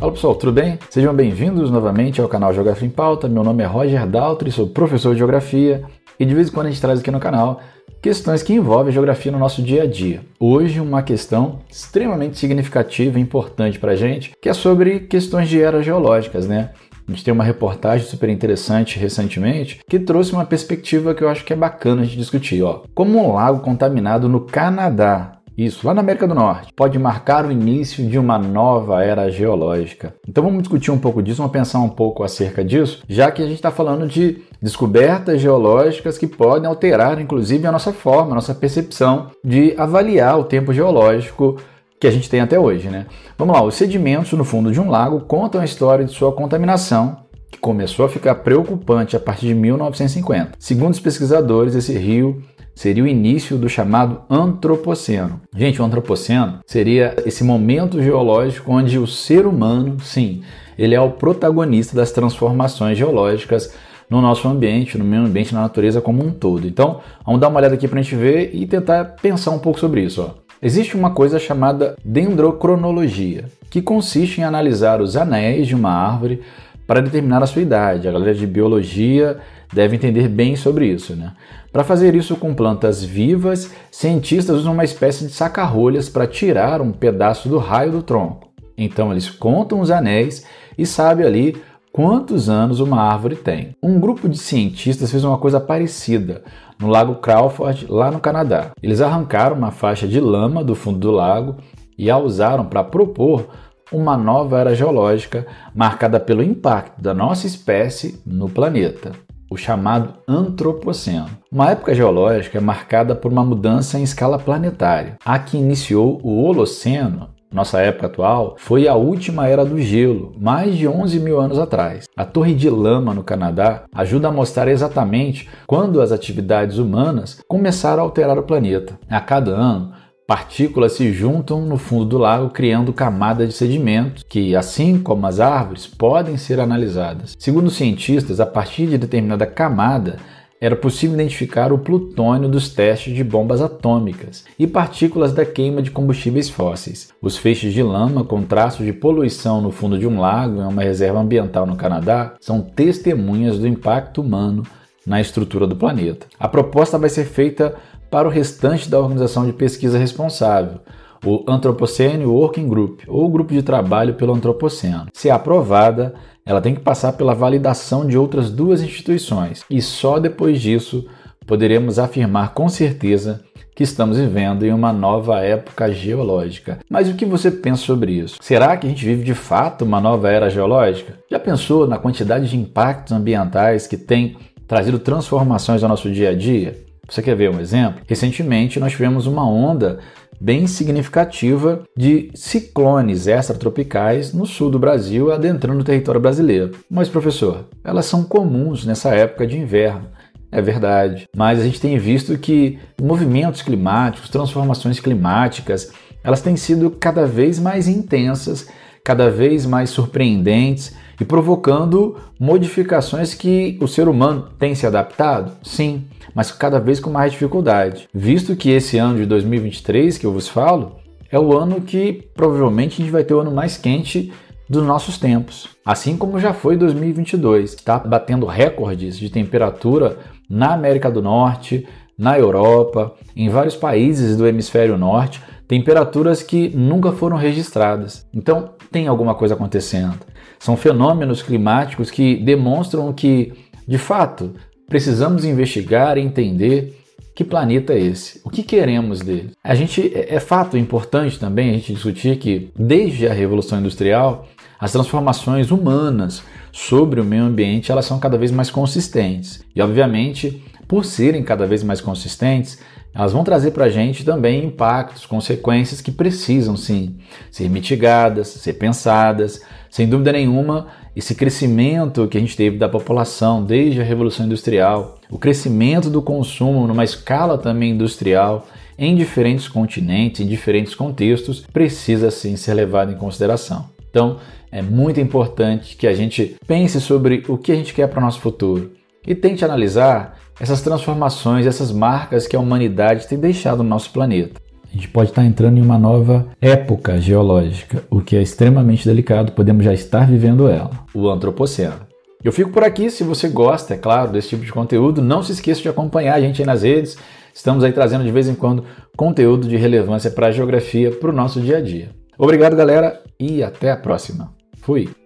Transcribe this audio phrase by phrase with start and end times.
[0.00, 0.78] Fala pessoal, tudo bem?
[0.88, 3.28] Sejam bem-vindos novamente ao canal Geografia em Pauta.
[3.28, 5.82] Meu nome é Roger Daltri, sou professor de Geografia
[6.18, 7.60] e de vez em quando a gente traz aqui no canal
[8.00, 10.22] questões que envolvem geografia no nosso dia a dia.
[10.40, 15.60] Hoje, uma questão extremamente significativa e importante para a gente, que é sobre questões de
[15.60, 16.70] eras geológicas, né?
[17.06, 21.44] A gente tem uma reportagem super interessante recentemente que trouxe uma perspectiva que eu acho
[21.44, 22.62] que é bacana gente discutir.
[22.62, 22.84] Ó.
[22.94, 27.52] Como um lago contaminado no Canadá isso, lá na América do Norte, pode marcar o
[27.52, 30.14] início de uma nova era geológica.
[30.26, 33.46] Então vamos discutir um pouco disso, vamos pensar um pouco acerca disso, já que a
[33.46, 38.54] gente está falando de descobertas geológicas que podem alterar, inclusive, a nossa forma, a nossa
[38.54, 41.56] percepção de avaliar o tempo geológico
[42.00, 43.06] que a gente tem até hoje, né?
[43.36, 47.18] Vamos lá, os sedimentos no fundo de um lago contam a história de sua contaminação,
[47.50, 50.52] que começou a ficar preocupante a partir de 1950.
[50.58, 52.42] Segundo os pesquisadores, esse rio
[52.74, 55.40] seria o início do chamado Antropoceno.
[55.54, 60.42] Gente, o Antropoceno seria esse momento geológico onde o ser humano, sim,
[60.78, 63.74] ele é o protagonista das transformações geológicas
[64.08, 66.66] no nosso ambiente, no meio ambiente, na natureza como um todo.
[66.66, 69.78] Então, vamos dar uma olhada aqui para a gente ver e tentar pensar um pouco
[69.78, 70.22] sobre isso.
[70.22, 70.40] Ó.
[70.62, 76.42] Existe uma coisa chamada dendrocronologia, que consiste em analisar os anéis de uma árvore
[76.90, 78.08] para determinar a sua idade.
[78.08, 79.38] A galera de biologia
[79.72, 81.14] deve entender bem sobre isso.
[81.14, 81.30] Né?
[81.72, 86.90] Para fazer isso com plantas vivas, cientistas usam uma espécie de saca-rolhas para tirar um
[86.90, 88.48] pedaço do raio do tronco.
[88.76, 90.44] Então eles contam os anéis
[90.76, 93.76] e sabem ali quantos anos uma árvore tem.
[93.80, 96.42] Um grupo de cientistas fez uma coisa parecida
[96.76, 98.72] no Lago Crawford, lá no Canadá.
[98.82, 101.54] Eles arrancaram uma faixa de lama do fundo do lago
[101.96, 103.46] e a usaram para propor
[103.92, 109.12] uma nova era geológica marcada pelo impacto da nossa espécie no planeta
[109.50, 111.26] o chamado Antropoceno.
[111.50, 115.16] Uma época geológica é marcada por uma mudança em escala planetária.
[115.24, 120.76] A que iniciou o Holoceno, nossa época atual, foi a última era do gelo, mais
[120.76, 122.06] de 11 mil anos atrás.
[122.16, 128.04] A Torre de Lama, no Canadá, ajuda a mostrar exatamente quando as atividades humanas começaram
[128.04, 128.96] a alterar o planeta.
[129.10, 129.90] A cada ano,
[130.30, 135.40] Partículas se juntam no fundo do lago, criando camadas de sedimentos que, assim como as
[135.40, 137.34] árvores, podem ser analisadas.
[137.36, 140.18] Segundo cientistas, a partir de determinada camada,
[140.60, 145.90] era possível identificar o plutônio dos testes de bombas atômicas e partículas da queima de
[145.90, 147.08] combustíveis fósseis.
[147.20, 150.82] Os feixes de lama com traços de poluição no fundo de um lago em uma
[150.84, 154.62] reserva ambiental no Canadá são testemunhas do impacto humano
[155.04, 156.26] na estrutura do planeta.
[156.38, 157.74] A proposta vai ser feita
[158.10, 160.80] para o restante da organização de pesquisa responsável,
[161.24, 165.06] o Anthropocene Working Group, ou Grupo de Trabalho pelo Antropoceno.
[165.12, 170.60] Se aprovada, ela tem que passar pela validação de outras duas instituições, e só depois
[170.60, 171.06] disso
[171.46, 173.42] poderemos afirmar com certeza
[173.74, 176.78] que estamos vivendo em uma nova época geológica.
[176.88, 178.36] Mas o que você pensa sobre isso?
[178.40, 181.14] Será que a gente vive de fato uma nova era geológica?
[181.30, 186.34] Já pensou na quantidade de impactos ambientais que tem trazido transformações ao nosso dia a
[186.34, 186.89] dia?
[187.10, 188.02] Você quer ver um exemplo?
[188.06, 189.98] Recentemente nós tivemos uma onda
[190.40, 196.70] bem significativa de ciclones extratropicais no sul do Brasil adentrando o território brasileiro.
[196.88, 200.06] Mas, professor, elas são comuns nessa época de inverno.
[200.52, 205.92] É verdade, mas a gente tem visto que movimentos climáticos, transformações climáticas,
[206.24, 208.68] elas têm sido cada vez mais intensas,
[209.04, 215.52] cada vez mais surpreendentes e provocando modificações que o ser humano tem se adaptado?
[215.62, 216.04] Sim,
[216.34, 218.08] mas cada vez com mais dificuldade.
[218.14, 220.96] Visto que esse ano de 2023 que eu vos falo
[221.30, 224.32] é o ano que provavelmente a gente vai ter o ano mais quente
[224.68, 227.74] dos nossos tempos, assim como já foi 2022.
[227.74, 230.16] Está batendo recordes de temperatura
[230.48, 237.12] na América do Norte, na Europa, em vários países do hemisfério norte, temperaturas que nunca
[237.12, 238.26] foram registradas.
[238.34, 240.18] Então, tem alguma coisa acontecendo.
[240.58, 243.52] São fenômenos climáticos que demonstram que,
[243.86, 244.52] de fato,
[244.88, 247.00] precisamos investigar e entender
[247.36, 248.40] que planeta é esse?
[248.44, 249.52] O que queremos dele?
[249.62, 254.48] A gente é, é fato importante também a gente discutir que desde a revolução industrial
[254.76, 260.64] as transformações humanas sobre o meio ambiente elas são cada vez mais consistentes e obviamente
[260.90, 262.80] por serem cada vez mais consistentes
[263.14, 267.16] elas vão trazer para a gente também impactos, consequências que precisam sim
[267.48, 269.62] ser mitigadas, ser pensadas.
[269.88, 275.18] Sem dúvida nenhuma, esse crescimento que a gente teve da população desde a Revolução Industrial,
[275.30, 278.66] o crescimento do consumo numa escala também industrial
[278.98, 283.88] em diferentes continentes, em diferentes contextos, precisa sim ser levado em consideração.
[284.10, 284.38] Então,
[284.72, 288.24] é muito importante que a gente pense sobre o que a gente quer para o
[288.24, 288.92] nosso futuro
[289.26, 294.60] e tente analisar essas transformações, essas marcas que a humanidade tem deixado no nosso planeta.
[294.90, 299.52] A gente pode estar entrando em uma nova época geológica, o que é extremamente delicado,
[299.52, 300.90] podemos já estar vivendo ela.
[301.14, 302.10] O Antropoceno.
[302.42, 305.52] Eu fico por aqui, se você gosta, é claro, desse tipo de conteúdo, não se
[305.52, 307.16] esqueça de acompanhar a gente aí nas redes.
[307.54, 308.84] Estamos aí trazendo de vez em quando
[309.16, 312.10] conteúdo de relevância para a geografia, para o nosso dia a dia.
[312.36, 314.52] Obrigado, galera, e até a próxima.
[314.80, 315.19] Fui!